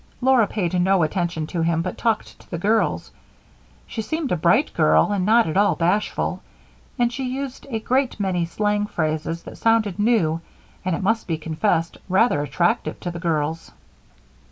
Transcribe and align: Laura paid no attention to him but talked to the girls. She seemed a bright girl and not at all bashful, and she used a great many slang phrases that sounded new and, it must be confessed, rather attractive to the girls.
Laura 0.19 0.47
paid 0.47 0.73
no 0.81 1.03
attention 1.03 1.45
to 1.45 1.61
him 1.61 1.83
but 1.83 1.95
talked 1.95 2.39
to 2.39 2.49
the 2.49 2.57
girls. 2.57 3.11
She 3.85 4.01
seemed 4.01 4.31
a 4.31 4.35
bright 4.35 4.73
girl 4.73 5.11
and 5.11 5.23
not 5.27 5.45
at 5.45 5.55
all 5.57 5.75
bashful, 5.75 6.41
and 6.97 7.13
she 7.13 7.23
used 7.35 7.67
a 7.69 7.79
great 7.79 8.19
many 8.19 8.43
slang 8.45 8.87
phrases 8.87 9.43
that 9.43 9.59
sounded 9.59 9.99
new 9.99 10.41
and, 10.83 10.95
it 10.95 11.03
must 11.03 11.27
be 11.27 11.37
confessed, 11.37 11.99
rather 12.09 12.41
attractive 12.41 12.99
to 13.01 13.11
the 13.11 13.19
girls. 13.19 13.69